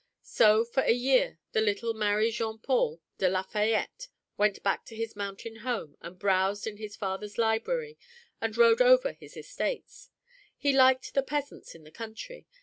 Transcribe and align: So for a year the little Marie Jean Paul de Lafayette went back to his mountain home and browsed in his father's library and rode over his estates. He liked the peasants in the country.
So 0.23 0.65
for 0.65 0.81
a 0.81 0.93
year 0.95 1.37
the 1.51 1.61
little 1.61 1.93
Marie 1.93 2.31
Jean 2.31 2.57
Paul 2.57 3.01
de 3.19 3.29
Lafayette 3.29 4.07
went 4.35 4.63
back 4.63 4.83
to 4.85 4.95
his 4.95 5.15
mountain 5.15 5.57
home 5.57 5.95
and 6.01 6.17
browsed 6.17 6.65
in 6.65 6.77
his 6.77 6.95
father's 6.95 7.37
library 7.37 7.99
and 8.41 8.57
rode 8.57 8.81
over 8.81 9.11
his 9.11 9.37
estates. 9.37 10.09
He 10.57 10.73
liked 10.75 11.13
the 11.13 11.21
peasants 11.21 11.75
in 11.75 11.83
the 11.83 11.91
country. 11.91 12.47